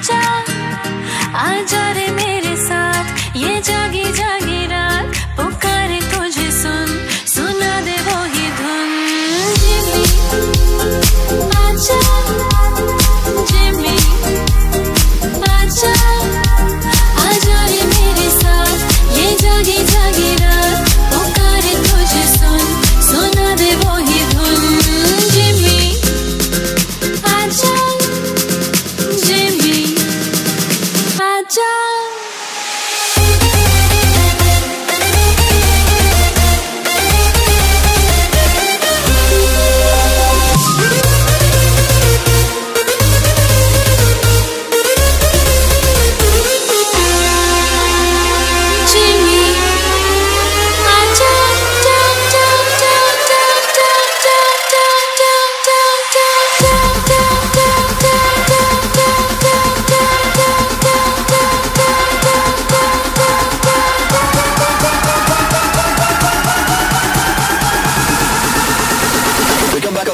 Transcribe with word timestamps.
Angel 0.00 0.39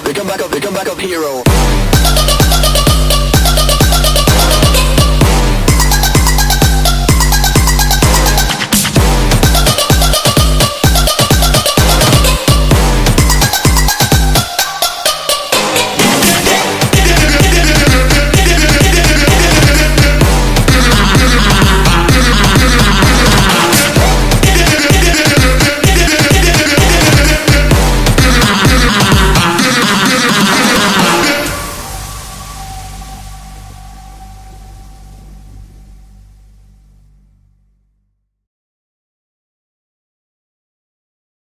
become 0.07 0.27
back 0.29 0.41
up, 0.41 0.53
become 0.53 0.75
back 0.75 0.89
up 0.89 0.99
hero. 1.01 1.96